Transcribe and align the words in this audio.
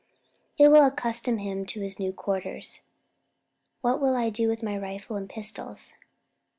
It 0.57 0.69
will 0.69 0.83
accustom 0.87 1.37
him 1.37 1.63
to 1.67 1.79
his 1.81 1.99
new 1.99 2.11
quarters. 2.11 2.81
What 3.81 3.99
shall 3.99 4.15
I 4.15 4.31
do 4.31 4.47
with 4.49 4.63
my 4.63 4.75
rifle 4.75 5.15
and 5.15 5.29
pistols?" 5.29 5.93